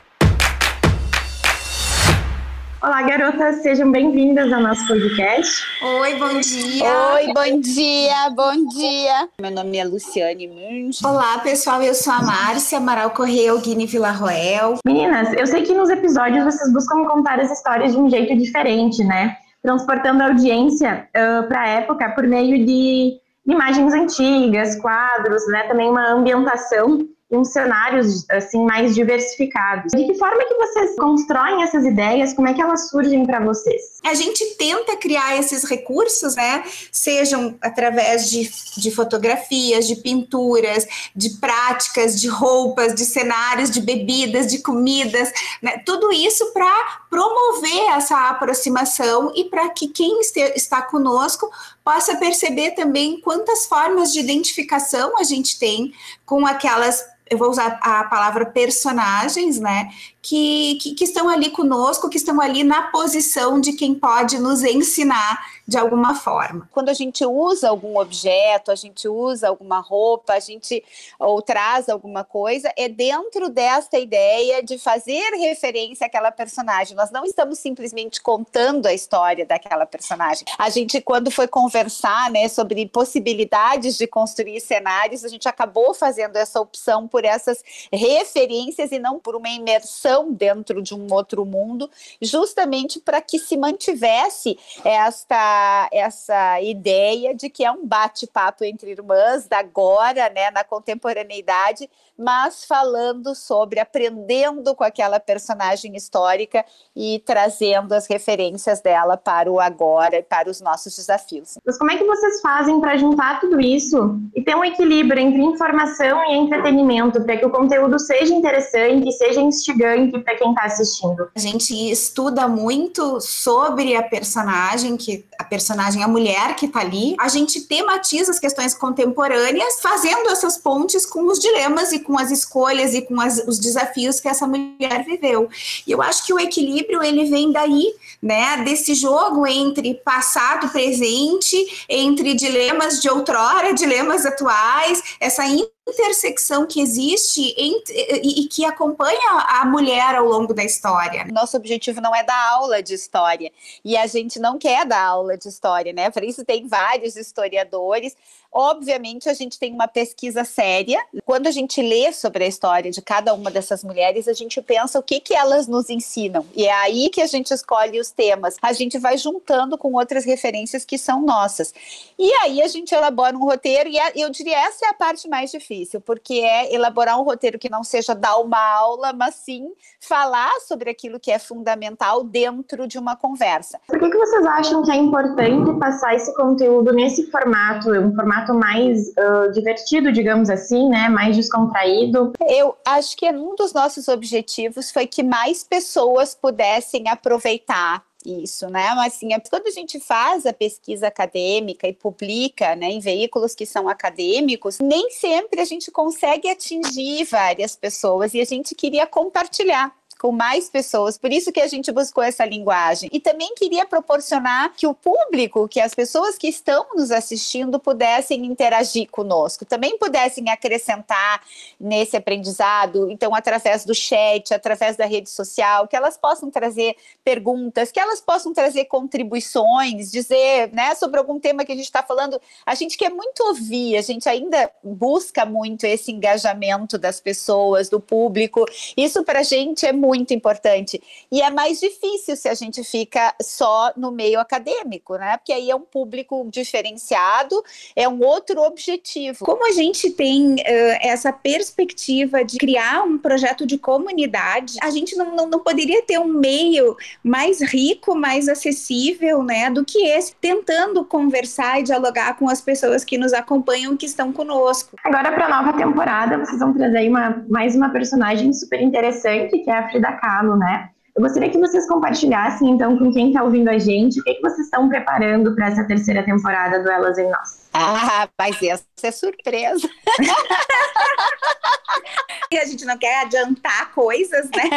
Olá, 2.85 3.01
garotas, 3.01 3.63
sejam 3.63 3.91
bem-vindas 3.91 4.53
ao 4.53 4.61
nosso 4.61 4.87
podcast. 4.87 5.65
Oi, 6.03 6.17
bom 6.17 6.39
dia. 6.39 7.15
Oi, 7.15 7.33
bom 7.33 7.59
dia, 7.59 8.31
bom 8.37 8.69
dia. 8.69 9.29
Meu 9.41 9.51
nome 9.51 9.79
é 9.79 9.85
Luciane 9.87 10.47
Munch. 10.47 10.99
Olá, 11.03 11.39
pessoal, 11.39 11.83
eu 11.83 11.95
sou 11.95 12.13
a 12.13 12.21
Márcia 12.21 12.77
Amaral 12.77 13.09
Correia 13.13 13.57
Guine 13.57 13.87
Villarroel. 13.87 14.75
Meninas, 14.85 15.33
eu 15.33 15.47
sei 15.47 15.63
que 15.63 15.73
nos 15.73 15.89
episódios 15.89 16.45
vocês 16.45 16.71
buscam 16.75 17.07
contar 17.07 17.41
as 17.41 17.51
histórias 17.51 17.93
de 17.93 17.99
um 17.99 18.11
jeito 18.11 18.37
diferente, 18.37 19.03
né? 19.03 19.35
Transportando 19.63 20.23
a 20.23 20.27
audiência 20.27 21.09
uh, 21.17 21.49
para 21.49 21.63
a 21.63 21.69
época 21.69 22.11
por 22.11 22.27
meio 22.27 22.67
de 22.67 23.15
imagens 23.47 23.95
antigas, 23.95 24.79
quadros, 24.79 25.49
né? 25.49 25.63
Também 25.69 25.89
uma 25.89 26.13
ambientação 26.13 26.99
uns 27.37 27.49
cenários 27.49 28.29
assim 28.31 28.65
mais 28.65 28.95
diversificados. 28.95 29.93
De 29.93 30.07
que 30.07 30.15
forma 30.15 30.45
que 30.45 30.55
vocês 30.55 30.97
constroem 30.97 31.63
essas 31.63 31.85
ideias? 31.85 32.33
Como 32.33 32.49
é 32.49 32.55
que 32.55 32.63
elas 32.63 32.89
surgem 32.89 33.25
para 33.27 33.41
vocês? 33.41 33.83
A 34.05 34.15
gente 34.15 34.45
tenta 34.57 34.97
criar 34.97 35.39
esses 35.39 35.65
recursos, 35.65 36.37
né? 36.37 36.63
Sejam 36.93 37.57
através 37.61 38.31
de, 38.31 38.51
de 38.77 38.91
fotografias, 38.91 39.87
de 39.87 39.97
pinturas, 39.97 40.87
de 41.15 41.31
práticas, 41.41 42.21
de 42.21 42.29
roupas, 42.29 42.95
de 42.95 43.05
cenários, 43.05 43.71
de 43.71 43.81
bebidas, 43.81 44.49
de 44.49 44.59
comidas, 44.59 45.33
né? 45.63 45.79
Tudo 45.85 46.13
isso 46.13 46.53
para 46.53 47.01
promover 47.09 47.93
essa 47.97 48.29
aproximação 48.29 49.33
e 49.35 49.45
para 49.45 49.69
que 49.71 49.89
quem 49.89 50.21
está 50.21 50.83
conosco 50.83 51.51
possa 51.85 52.17
perceber 52.17 52.73
também 52.73 53.21
quantas 53.21 53.67
formas 53.67 54.13
de 54.13 54.21
identificação 54.21 55.19
a 55.19 55.23
gente 55.23 55.59
tem 55.59 55.93
com 56.25 56.47
aquelas 56.47 57.05
eu 57.31 57.39
vou 57.39 57.49
usar 57.49 57.79
a 57.81 58.05
palavra 58.05 58.47
personagens, 58.47 59.59
né? 59.59 59.91
Que, 60.21 60.79
que, 60.81 60.95
que, 60.95 61.05
estão 61.05 61.29
ali 61.29 61.51
conosco, 61.51 62.09
que 62.09 62.17
estão 62.17 62.41
ali 62.41 62.65
na 62.65 62.91
posição 62.91 63.61
de 63.61 63.75
quem 63.75 63.95
pode 63.95 64.39
nos 64.39 64.63
ensinar 64.63 65.39
de 65.69 65.77
alguma 65.77 66.15
forma. 66.15 66.69
Quando 66.73 66.89
a 66.89 66.95
gente 66.95 67.25
usa 67.25 67.69
algum 67.69 67.99
objeto, 67.99 68.71
a 68.71 68.75
gente 68.75 69.07
usa 69.07 69.49
alguma 69.49 69.81
roupa, 69.81 70.33
a 70.33 70.41
gente 70.41 70.83
ou 71.19 71.43
traz 71.43 71.91
alguma 71.91 72.25
coisa, 72.25 72.73
é 72.77 72.89
dentro 72.89 73.51
desta 73.51 73.99
ideia 73.99 74.63
de 74.63 74.79
fazer 74.79 75.31
referência 75.37 76.07
àquela 76.07 76.31
personagem. 76.31 76.97
Nós 76.97 77.11
não 77.11 77.25
estamos 77.25 77.59
simplesmente 77.59 78.23
contando 78.23 78.87
a 78.87 78.95
história 78.95 79.45
daquela 79.45 79.85
personagem. 79.85 80.47
A 80.59 80.71
gente, 80.71 81.01
quando 81.03 81.31
foi 81.31 81.49
conversar 81.49 82.31
né, 82.31 82.49
sobre 82.49 82.87
possibilidades 82.89 83.99
de 83.99 84.07
construir 84.07 84.61
cenários, 84.61 85.25
a 85.25 85.29
gente 85.29 85.49
acabou 85.49 85.93
fazendo 85.93 86.37
essa 86.37 86.61
opção 86.61 87.07
por 87.07 87.24
essas 87.25 87.63
referências 87.93 88.93
e 88.93 88.99
não 88.99 89.19
por 89.19 89.35
uma 89.35 89.49
imersão 89.49 90.33
dentro 90.33 90.81
de 90.81 90.95
um 90.95 91.13
outro 91.13 91.45
mundo, 91.45 91.91
justamente 92.21 93.01
para 93.01 93.21
que 93.21 93.39
se 93.39 93.57
mantivesse 93.57 94.59
esta 94.85 95.89
essa, 95.93 96.61
ideia 96.61 97.35
de 97.35 97.51
que 97.51 97.65
é 97.65 97.71
um 97.71 97.87
bate-papo 97.87 98.65
entre 98.65 98.91
irmãs 98.91 99.47
da 99.47 99.63
agora, 99.65 100.31
né, 100.31 100.51
na 100.51 100.63
contemporaneidade, 100.63 101.89
mas 102.17 102.65
falando 102.65 103.35
sobre 103.35 103.81
aprendendo 103.81 104.75
com 104.75 104.85
aquela 104.85 105.19
personagem 105.19 105.97
histórica 105.97 106.65
e 106.95 107.21
trazendo 107.25 107.93
as 107.93 108.07
referências 108.07 108.81
dela 108.81 109.17
para 109.17 109.51
o 109.51 109.59
agora 109.59 110.19
e 110.19 110.23
para 110.23 110.49
os 110.49 110.61
nossos 110.61 110.95
desafios. 110.97 111.59
Mas 111.67 111.79
como 111.79 111.91
é 111.91 111.97
que 111.97 112.05
vocês 112.05 112.41
fazem 112.41 112.81
para 112.81 112.97
juntar 112.97 113.41
tudo 113.41 113.61
isso 113.61 114.21
e 114.35 114.43
ter 114.43 114.55
um 114.55 114.65
equilíbrio 114.65 115.21
entre 115.21 115.43
informação 115.43 116.23
e 116.31 116.37
entretenimento? 116.37 117.04
Entretenimento, 117.05 117.23
para 117.25 117.37
que 117.37 117.46
o 117.46 117.51
conteúdo 117.51 117.99
seja 117.99 118.34
interessante, 118.34 119.11
seja 119.13 119.41
instigante 119.41 120.19
para 120.20 120.37
quem 120.37 120.51
está 120.51 120.65
assistindo? 120.65 121.29
A 121.34 121.39
gente 121.39 121.75
estuda 121.91 122.49
muito 122.49 123.20
sobre 123.20 123.94
a 123.96 124.03
personagem, 124.03 124.96
que 124.96 125.25
a 125.39 125.44
personagem, 125.44 126.03
a 126.03 126.08
mulher 126.08 126.56
que 126.56 126.67
está 126.67 126.81
ali. 126.81 127.15
A 127.19 127.29
gente 127.29 127.63
tematiza 127.63 128.31
as 128.31 128.39
questões 128.39 128.75
contemporâneas, 128.75 129.81
fazendo 129.81 130.31
essas 130.31 130.56
pontes 130.56 131.05
com 131.06 131.27
os 131.27 131.39
dilemas 131.39 131.93
e 131.93 132.01
com 132.01 132.19
as 132.19 132.31
escolhas 132.31 132.94
e 132.94 133.03
com 133.03 133.20
as, 133.20 133.39
os 133.46 133.58
desafios 133.58 134.20
que 134.20 134.29
essa 134.29 134.46
mulher 134.46 135.05
viveu. 135.05 135.49
E 135.87 135.93
eu 135.93 136.03
acho 136.03 136.25
que 136.27 136.32
o 136.32 136.39
equilíbrio 136.39 137.03
ele 137.03 137.25
vem 137.27 137.53
daí, 137.53 137.94
né, 138.23 138.63
desse 138.65 138.94
jogo 138.94 139.46
entre 139.46 139.94
passado, 139.94 140.69
presente, 140.70 141.84
entre 141.89 142.34
dilemas 142.34 143.01
de 143.01 143.08
outrora, 143.08 143.75
dilemas 143.75 144.25
atuais, 144.25 145.03
essa 145.20 145.44
intersecção 145.86 146.67
que 146.67 146.81
existe 146.81 147.55
e, 147.56 148.48
que 148.48 148.64
acompanha 148.64 149.20
a 149.48 149.67
mulher 149.67 150.14
ao 150.14 150.24
longo 150.24 150.55
da 150.55 150.64
história. 150.64 151.26
Nosso 151.31 151.56
objetivo 151.56 152.00
não 152.00 152.14
é 152.14 152.22
dar 152.22 152.53
aula 152.53 152.82
de 152.82 152.94
história 152.94 153.53
e 153.84 153.96
a 153.96 154.06
gente 154.06 154.38
não 154.38 154.58
quer 154.58 154.86
dar 154.86 155.03
aula 155.03 155.36
de 155.36 155.48
história, 155.48 155.93
né? 155.93 156.10
Por 156.10 156.24
isso 156.24 156.44
tem 156.44 156.67
vários 156.67 157.17
historiadores. 157.17 158.17
Obviamente, 158.56 159.29
a 159.29 159.34
gente 159.34 159.58
tem 159.58 159.75
uma 159.75 159.89
pesquisa 159.89 160.44
séria. 160.44 161.05
Quando 161.25 161.49
a 161.49 161.51
gente 161.51 161.82
lê 161.82 162.13
sobre 162.13 162.44
a 162.44 162.46
história 162.46 162.89
de 162.89 163.03
cada 163.03 163.34
uma 163.34 163.51
dessas 163.51 163.82
mulheres, 163.82 164.29
a 164.29 164.32
gente 164.32 164.63
pensa 164.63 164.96
o 164.96 165.03
que, 165.03 165.19
que 165.19 165.34
elas 165.34 165.67
nos 165.67 165.91
ensinam. 165.91 166.46
E 166.55 166.65
é 166.65 166.73
aí 166.73 167.11
que 167.11 167.20
a 167.20 167.27
gente 167.27 167.53
escolhe 167.53 167.99
os 167.99 168.13
temas. 168.13 168.56
A 168.63 168.73
gente 168.73 168.96
vai 168.96 169.19
juntando 169.19 169.77
com 169.77 169.93
outras 169.94 170.25
referências 170.25 170.84
que 170.84 170.96
são 170.96 171.23
nossas. 171.23 171.75
E 172.17 172.32
aí 172.43 172.63
a 172.63 172.69
gente 172.69 172.94
elabora 172.94 173.37
um 173.37 173.44
roteiro, 173.44 173.91
e 173.91 173.99
eu 174.20 174.31
diria 174.31 174.56
essa 174.56 174.87
é 174.87 174.89
a 174.91 174.94
parte 174.94 175.29
mais 175.29 175.51
difícil, 175.51 176.01
porque 176.01 176.34
é 176.34 176.73
elaborar 176.73 177.19
um 177.20 177.25
roteiro 177.25 177.58
que 177.58 177.69
não 177.69 177.82
seja 177.82 178.15
dar 178.15 178.37
uma 178.37 178.58
aula, 178.58 179.13
mas 179.13 179.34
sim 179.34 179.73
falar 180.01 180.53
sobre 180.61 180.91
aquilo 180.91 181.19
que 181.19 181.31
é 181.31 181.39
fundamental 181.39 182.23
dentro 182.23 182.87
de 182.87 182.99
uma 182.99 183.17
conversa. 183.17 183.81
Por 183.89 183.99
que, 183.99 184.11
que 184.11 184.19
vocês 184.19 184.46
acham 184.46 184.82
que 184.82 184.91
é 184.91 184.96
importante 184.96 185.79
passar 185.79 186.15
esse 186.15 186.32
conteúdo 186.34 186.93
nesse 186.93 187.31
formato, 187.31 187.91
um 187.91 188.15
formato 188.15 188.44
formato 188.44 188.55
mais 188.55 189.08
uh, 189.08 189.53
divertido, 189.53 190.13
digamos 190.13 190.51
assim, 190.51 190.89
né? 190.89 191.08
Mais 191.08 191.36
descontraído. 191.36 192.32
Eu 192.46 192.77
acho 192.84 193.17
que 193.17 193.29
um 193.31 193.55
dos 193.55 193.72
nossos 193.72 194.08
objetivos 194.08 194.91
foi 194.91 195.06
que 195.06 195.22
mais 195.22 195.65
pessoas 195.65 196.34
pudessem 196.34 197.08
aproveitar 197.08 198.05
isso, 198.24 198.69
né? 198.69 198.94
Mas 198.94 199.15
assim, 199.15 199.34
é, 199.34 199.41
quando 199.41 199.67
a 199.67 199.70
gente 199.70 200.01
faz 200.01 200.46
a 200.46 200.53
pesquisa 200.53 201.08
acadêmica 201.08 201.86
e 201.86 201.93
publica, 201.93 202.74
né, 202.74 202.86
em 202.86 202.98
veículos 202.98 203.55
que 203.55 203.67
são 203.67 203.86
acadêmicos, 203.89 204.79
nem 204.79 205.10
sempre 205.10 205.60
a 205.60 205.65
gente 205.65 205.91
consegue 205.91 206.48
atingir 206.48 207.24
várias 207.24 207.77
pessoas 207.77 208.32
e 208.32 208.41
a 208.41 208.44
gente 208.44 208.74
queria 208.74 209.06
compartilhar 209.06 209.93
com 210.19 210.33
mais 210.33 210.69
pessoas. 210.69 211.19
Por 211.19 211.33
isso 211.33 211.53
que 211.53 211.61
a 211.61 211.67
gente 211.67 211.93
buscou 211.93 212.23
essa 212.23 212.44
linguagem. 212.44 213.11
E 213.13 213.21
também 213.21 213.55
queria 213.55 213.85
proporcionar 213.85 214.73
que 214.75 214.87
o 214.87 214.94
público, 214.94 215.69
que 215.69 215.81
as 215.81 215.94
pessoas 215.94 216.39
que 216.39 216.49
estão 216.49 216.87
nos 216.94 217.11
assistindo 217.11 217.79
pudessem 217.79 218.47
interagir 218.47 219.09
conosco, 219.11 219.65
também 219.65 219.99
pudessem 219.99 220.49
acrescentar 220.49 221.43
nesse 221.79 222.17
aprendizado, 222.17 223.11
então 223.11 223.35
através 223.35 223.85
do 223.85 223.94
chat, 223.94 224.55
através 224.55 224.97
da 224.97 225.05
rede 225.05 225.29
social, 225.29 225.87
que 225.87 225.97
elas 225.97 226.17
possam 226.17 226.51
trazer 226.51 226.97
perguntas, 227.23 227.91
que 227.91 228.01
elas 228.01 228.21
possam 228.21 228.53
trazer 228.53 228.87
contribuições, 228.87 230.11
dizer, 230.11 230.71
né, 230.73 230.94
sobre 230.94 231.19
algum 231.19 231.39
tema 231.39 231.65
que 231.65 231.73
a 231.73 231.77
gente 231.77 231.85
está 231.85 232.03
falando. 232.03 232.41
A 232.65 232.75
gente 232.75 232.97
quer 232.97 233.11
muito 233.11 233.43
ouvir, 233.44 233.97
a 233.97 234.03
gente 234.03 234.29
ainda 234.29 234.71
busca 234.83 235.44
muito 235.44 235.85
esse 235.85 236.11
engajamento 236.11 236.97
das 236.97 237.21
pessoas, 237.21 237.89
do 237.89 238.01
público. 238.01 238.65
Isso 238.97 239.23
para 239.25 239.41
a 239.41 239.43
gente 239.43 239.85
é 239.85 239.93
muito 239.93 240.04
muito 240.05 240.34
importante. 240.34 241.03
E 241.32 241.41
é 241.41 241.51
mais 241.51 241.81
difícil 241.81 242.37
se 242.37 242.49
a 242.49 242.55
gente 242.55 242.84
fica 242.84 243.34
só 243.41 243.93
no 243.96 244.13
meio 244.13 244.39
acadêmico, 244.39 245.17
né? 245.17 245.37
Porque 245.39 245.53
aí 245.53 245.70
é 245.70 245.75
um 245.75 245.81
público 245.81 246.46
diferenciado, 246.51 247.63
é 247.96 248.06
um 248.06 248.23
outro 248.23 248.61
objetivo. 248.61 249.44
Como 249.44 249.67
a 249.67 249.73
gente 249.73 250.11
tem 250.11 250.55
uh, 250.56 250.99
essa 251.01 251.32
perspectiva 251.32 252.44
de 252.44 252.58
criar 252.58 253.03
um 253.03 253.17
projeto 253.17 253.67
de 253.67 253.79
comunidade, 253.79 254.75
a 254.82 254.91
gente 254.91 255.17
não, 255.17 255.34
não, 255.34 255.49
não 255.49 255.61
poderia 255.61 256.03
ter 256.03 256.19
um 256.19 256.27
meio 256.27 256.96
mais 257.23 257.63
rico, 257.63 258.15
mais 258.15 258.49
acessível, 258.49 259.43
né, 259.43 259.70
do 259.70 259.84
que 259.84 260.06
esse, 260.06 260.34
tentando 260.37 261.05
conversar 261.05 261.81
e 261.81 261.82
dialogar 261.82 262.37
com 262.37 262.49
as 262.49 262.61
pessoas 262.61 263.05
que 263.05 263.17
nos 263.17 263.32
acompanham, 263.32 263.96
que 263.96 264.06
estão 264.06 264.32
conosco. 264.32 264.96
Agora, 265.03 265.32
para 265.32 265.46
a 265.46 265.63
nova 265.63 265.79
temporada, 265.79 266.39
vocês 266.39 266.58
vão 266.58 266.75
trazer 266.75 267.08
uma, 267.08 267.44
mais 267.49 267.75
uma 267.75 267.89
personagem 267.91 268.53
super 268.53 268.81
interessante, 268.81 269.58
que 269.58 269.70
é 269.70 269.79
a 269.79 269.94
Frida 269.94 270.10
da 270.10 270.13
Kahlo, 270.15 270.56
né? 270.56 270.91
Eu 271.15 271.22
gostaria 271.22 271.48
que 271.48 271.58
vocês 271.58 271.86
compartilhassem, 271.86 272.70
então, 272.70 272.98
com 272.98 273.13
quem 273.13 273.29
está 273.29 273.44
ouvindo 273.44 273.69
a 273.69 273.79
gente, 273.79 274.19
o 274.19 274.24
que, 274.24 274.34
que 274.34 274.43
vocês 274.43 274.67
estão 274.67 274.89
preparando 274.89 275.55
para 275.55 275.69
essa 275.69 275.84
terceira 275.84 276.24
temporada 276.24 276.82
do 276.82 276.91
Elas 276.91 277.17
em 277.17 277.31
Nós. 277.31 277.69
Ah, 277.72 278.29
mas 278.36 278.60
essa 278.60 278.84
é 279.05 279.13
surpresa. 279.13 279.89
e 282.51 282.58
a 282.58 282.65
gente 282.65 282.84
não 282.84 282.98
quer 282.98 283.20
adiantar 283.20 283.93
coisas, 283.93 284.51
né? 284.51 284.69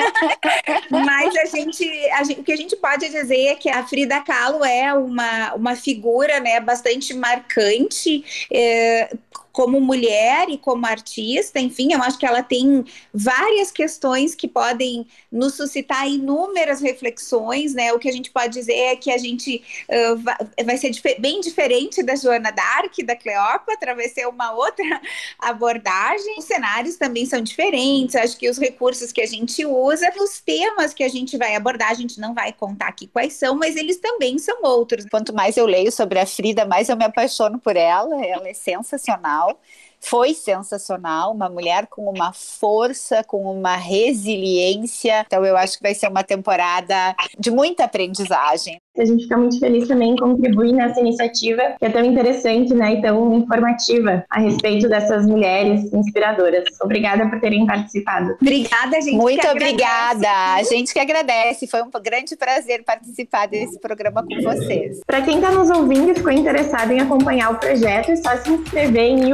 Mas 0.90 1.36
a 1.36 1.46
gente, 1.46 2.10
a 2.12 2.24
gente, 2.24 2.42
o 2.42 2.44
que 2.44 2.52
a 2.52 2.58
gente 2.58 2.76
pode 2.76 3.10
dizer 3.10 3.48
é 3.48 3.56
que 3.56 3.70
a 3.70 3.86
Frida 3.86 4.22
Kahlo 4.22 4.64
é 4.64 4.94
uma, 4.94 5.54
uma 5.54 5.76
figura 5.76 6.40
né, 6.40 6.60
bastante 6.60 7.14
marcante. 7.14 8.48
É, 8.52 9.16
como 9.58 9.82
mulher 9.82 10.52
e 10.52 10.58
como 10.60 10.86
artista, 10.86 11.60
enfim, 11.60 11.92
eu 11.92 12.04
acho 12.04 12.20
que 12.20 12.28
ela 12.28 12.44
tem 12.44 12.86
várias 13.12 13.72
questões 13.72 14.36
que 14.36 14.48
podem 14.48 15.08
nos 15.32 15.56
suscitar 15.56 16.08
inúmeras 16.08 16.80
reflexões, 16.80 17.74
né? 17.74 17.92
O 17.92 17.98
que 17.98 18.08
a 18.08 18.12
gente 18.12 18.30
pode 18.30 18.54
dizer 18.54 18.76
é 18.76 18.96
que 18.96 19.10
a 19.10 19.18
gente 19.18 19.64
uh, 19.90 20.64
vai 20.64 20.78
ser 20.78 20.92
dif 20.92 21.02
bem 21.18 21.42
diferente 21.42 22.04
da 22.04 22.16
Joana 22.16 22.52
Dark, 22.52 22.94
da 23.04 23.16
Cleópatra, 23.16 23.96
vai 23.96 24.08
ser 24.10 24.28
uma 24.28 24.52
outra 24.52 24.86
abordagem. 25.42 26.36
Os 26.38 26.46
cenários 26.46 26.96
também 26.96 27.26
são 27.26 27.42
diferentes, 27.42 28.16
acho 28.16 28.38
que 28.38 28.48
os 28.48 28.60
recursos 28.60 29.12
que 29.12 29.22
a 29.22 29.26
gente 29.26 29.66
usa, 29.66 30.14
os 30.22 30.40
temas 30.40 30.94
que 30.94 31.04
a 31.04 31.10
gente 31.10 31.36
vai 31.36 31.56
abordar, 31.56 31.90
a 31.90 31.96
gente 31.96 32.20
não 32.20 32.36
vai 32.36 32.54
contar 32.54 32.90
aqui 32.90 33.08
quais 33.08 33.34
são, 33.34 33.56
mas 33.56 33.76
eles 33.76 33.98
também 33.98 34.38
são 34.38 34.62
outros. 34.62 35.04
Quanto 35.10 35.34
mais 35.34 35.58
eu 35.58 35.66
leio 35.66 35.92
sobre 35.92 36.20
a 36.20 36.28
Frida, 36.28 36.64
mais 36.64 36.90
eu 36.90 36.96
me 36.96 37.06
apaixono 37.06 37.58
por 37.58 37.76
ela, 37.76 38.24
ela 38.24 38.48
é 38.48 38.54
sensacional 38.54 39.47
sensacional. 39.48 39.58
Foi 40.00 40.34
sensacional, 40.34 41.34
uma 41.34 41.50
mulher 41.50 41.88
com 41.88 42.10
uma 42.10 42.32
força, 42.34 43.24
com 43.24 43.44
uma 43.52 43.76
resiliência. 43.76 45.24
Então, 45.26 45.46
eu 45.46 45.58
acho 45.58 45.78
que 45.78 45.84
vai 45.84 45.94
ser 45.94 46.08
uma 46.08 46.24
temporada 46.24 47.16
de 47.38 47.52
muita 47.52 47.86
aprendizagem. 47.86 48.80
A 48.98 49.06
gente 49.06 49.24
fica 49.24 49.38
muito 49.38 49.60
feliz 49.60 49.88
também 49.88 50.14
em 50.14 50.16
contribuir 50.16 50.74
nessa 50.74 51.00
iniciativa, 51.00 51.76
que 51.78 51.86
é 51.86 51.90
tão 51.90 52.04
interessante 52.04 52.74
né, 52.74 52.96
e 52.96 53.02
tão 53.02 53.32
informativa 53.36 54.26
a 54.30 54.40
respeito 54.40 54.90
dessas 54.90 55.28
mulheres 55.28 55.94
inspiradoras. 55.94 56.64
Obrigada 56.82 57.30
por 57.30 57.40
terem 57.40 57.66
participado. 57.66 58.36
Obrigada, 58.42 59.00
gente. 59.00 59.16
Muito 59.16 59.48
obrigada. 59.48 60.28
A 60.56 60.64
gente 60.64 60.94
que 60.94 61.00
agradece. 61.00 61.68
Foi 61.68 61.84
um 61.84 61.92
grande 62.02 62.36
prazer 62.36 62.84
participar 62.84 63.48
desse 63.48 63.80
programa 63.80 64.24
com 64.24 64.42
vocês. 64.42 65.00
Para 65.06 65.22
quem 65.22 65.36
está 65.36 65.52
nos 65.52 65.70
ouvindo 65.70 66.12
e 66.12 66.16
ficou 66.16 66.32
interessado 66.32 66.92
em 66.92 67.00
acompanhar 67.00 67.52
o 67.52 67.60
projeto, 67.60 68.12
é 68.12 68.16
só 68.16 68.36
se 68.38 68.50
inscrever 68.50 69.12
em 69.12 69.34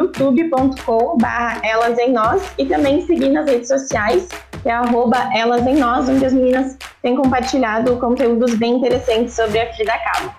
youtube.com.br 0.53 1.59
elas 1.63 1.97
em 1.97 2.11
nós 2.11 2.43
e 2.57 2.65
também 2.65 3.05
seguir 3.05 3.29
nas 3.29 3.45
redes 3.47 3.67
sociais 3.67 4.27
que 4.61 4.69
é 4.69 4.71
arroba 4.71 5.29
Elas 5.35 5.67
em 5.67 5.75
Nós, 5.75 6.07
onde 6.07 6.25
as 6.25 6.31
meninas 6.31 6.77
têm 7.01 7.17
compartilhado 7.17 7.97
conteúdos 7.97 8.55
bem 8.55 8.75
interessantes 8.77 9.33
sobre 9.33 9.59
a 9.59 9.73
Frida 9.73 9.91
Kahlo. 9.91 10.33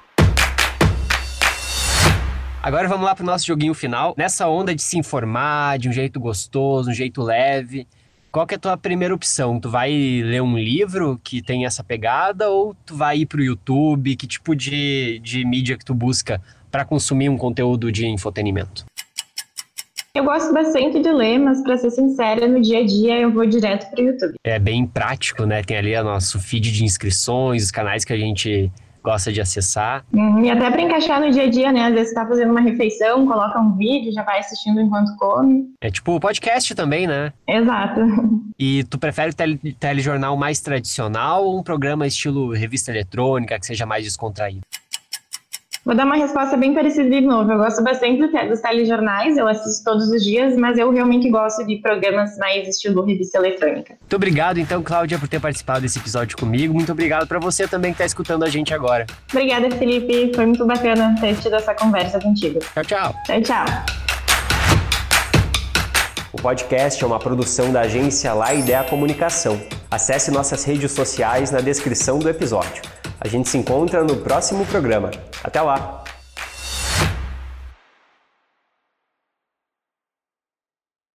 Agora 2.62 2.88
vamos 2.88 3.04
lá 3.04 3.14
para 3.14 3.22
o 3.22 3.26
nosso 3.26 3.46
joguinho 3.46 3.74
final. 3.74 4.14
Nessa 4.16 4.48
onda 4.48 4.74
de 4.74 4.80
se 4.80 4.98
informar 4.98 5.78
de 5.78 5.90
um 5.90 5.92
jeito 5.92 6.18
gostoso, 6.18 6.90
um 6.90 6.94
jeito 6.94 7.20
leve, 7.20 7.86
qual 8.32 8.46
que 8.46 8.54
é 8.54 8.56
a 8.56 8.58
tua 8.58 8.76
primeira 8.78 9.14
opção? 9.14 9.60
Tu 9.60 9.68
vai 9.68 9.92
ler 9.92 10.40
um 10.40 10.56
livro 10.56 11.20
que 11.22 11.42
tem 11.42 11.66
essa 11.66 11.84
pegada 11.84 12.48
ou 12.48 12.74
tu 12.86 12.96
vai 12.96 13.18
ir 13.18 13.26
para 13.26 13.40
o 13.40 13.44
YouTube? 13.44 14.16
Que 14.16 14.26
tipo 14.26 14.56
de, 14.56 15.20
de 15.22 15.44
mídia 15.44 15.76
que 15.76 15.84
tu 15.84 15.92
busca 15.92 16.40
para 16.70 16.86
consumir 16.86 17.28
um 17.28 17.36
conteúdo 17.36 17.92
de 17.92 18.06
infotenimento? 18.06 18.86
Eu 20.16 20.22
gosto 20.22 20.54
bastante 20.54 21.00
de 21.00 21.10
ler, 21.10 21.40
mas 21.40 21.60
para 21.60 21.76
ser 21.76 21.90
sincera, 21.90 22.46
no 22.46 22.62
dia 22.62 22.78
a 22.78 22.86
dia 22.86 23.18
eu 23.18 23.32
vou 23.32 23.44
direto 23.44 23.90
para 23.90 24.00
o 24.00 24.06
YouTube. 24.06 24.34
É 24.44 24.60
bem 24.60 24.86
prático, 24.86 25.44
né? 25.44 25.60
Tem 25.64 25.76
ali 25.76 25.92
o 25.96 26.04
nosso 26.04 26.38
feed 26.38 26.70
de 26.70 26.84
inscrições, 26.84 27.64
os 27.64 27.70
canais 27.72 28.04
que 28.04 28.12
a 28.12 28.16
gente 28.16 28.70
gosta 29.02 29.32
de 29.32 29.40
acessar. 29.40 30.04
Uhum, 30.12 30.44
e 30.44 30.50
até 30.50 30.70
para 30.70 30.80
encaixar 30.80 31.20
no 31.20 31.32
dia 31.32 31.42
a 31.42 31.50
dia, 31.50 31.72
né? 31.72 31.86
Às 31.86 31.94
vezes 31.94 32.08
você 32.10 32.14
tá 32.14 32.26
fazendo 32.26 32.52
uma 32.52 32.60
refeição, 32.60 33.26
coloca 33.26 33.58
um 33.60 33.76
vídeo, 33.76 34.12
já 34.12 34.22
vai 34.22 34.38
assistindo 34.38 34.80
enquanto 34.80 35.16
come. 35.16 35.74
É 35.80 35.90
tipo 35.90 36.20
podcast 36.20 36.72
também, 36.76 37.08
né? 37.08 37.32
Exato. 37.48 38.00
E 38.56 38.84
tu 38.84 38.98
prefere 38.98 39.32
o 39.32 39.34
tele, 39.34 39.58
telejornal 39.80 40.36
mais 40.36 40.60
tradicional 40.60 41.44
ou 41.44 41.58
um 41.58 41.62
programa 41.64 42.06
estilo 42.06 42.52
revista 42.52 42.92
eletrônica 42.92 43.58
que 43.58 43.66
seja 43.66 43.84
mais 43.84 44.04
descontraído? 44.04 44.60
Vou 45.84 45.94
dar 45.94 46.06
uma 46.06 46.16
resposta 46.16 46.56
bem 46.56 46.72
parecida 46.72 47.10
de 47.10 47.20
novo. 47.20 47.52
Eu 47.52 47.58
gosto 47.58 47.82
bastante 47.82 48.26
dos 48.48 48.60
telejornais, 48.60 49.36
eu 49.36 49.46
assisto 49.46 49.84
todos 49.84 50.08
os 50.08 50.24
dias, 50.24 50.56
mas 50.56 50.78
eu 50.78 50.90
realmente 50.90 51.28
gosto 51.28 51.64
de 51.66 51.76
programas 51.76 52.38
mais 52.38 52.66
estilo 52.66 53.04
revista 53.04 53.38
eletrônica. 53.38 53.96
Muito 54.00 54.16
obrigado, 54.16 54.58
então, 54.58 54.82
Cláudia, 54.82 55.18
por 55.18 55.28
ter 55.28 55.40
participado 55.40 55.82
desse 55.82 55.98
episódio 55.98 56.36
comigo. 56.38 56.72
Muito 56.72 56.90
obrigado 56.90 57.26
para 57.26 57.38
você 57.38 57.68
também 57.68 57.92
que 57.92 57.96
está 57.96 58.06
escutando 58.06 58.44
a 58.44 58.48
gente 58.48 58.72
agora. 58.72 59.06
Obrigada, 59.30 59.70
Felipe. 59.72 60.32
Foi 60.34 60.46
muito 60.46 60.64
bacana 60.64 61.14
ter 61.20 61.36
tido 61.36 61.54
essa 61.54 61.74
conversa 61.74 62.18
contigo. 62.18 62.60
Tchau, 62.60 62.84
tchau. 62.84 63.14
Tchau, 63.26 63.42
tchau. 63.42 64.03
O 66.34 66.36
podcast 66.36 67.02
é 67.02 67.06
uma 67.06 67.20
produção 67.20 67.72
da 67.72 67.82
agência 67.82 68.34
La 68.34 68.52
Ideia 68.52 68.82
Comunicação. 68.82 69.60
Acesse 69.88 70.32
nossas 70.32 70.64
redes 70.64 70.90
sociais 70.90 71.52
na 71.52 71.60
descrição 71.60 72.18
do 72.18 72.28
episódio. 72.28 72.82
A 73.20 73.28
gente 73.28 73.48
se 73.48 73.56
encontra 73.56 74.02
no 74.02 74.16
próximo 74.16 74.66
programa. 74.66 75.12
Até 75.44 75.60
lá! 75.62 76.02